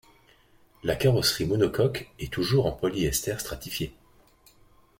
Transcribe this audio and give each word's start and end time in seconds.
La 0.81 0.95
carrosserie 0.95 1.45
monocoque 1.45 2.11
est 2.17 2.33
toujours 2.33 2.65
en 2.65 2.71
polyester 2.71 3.37
stratifié. 3.37 3.93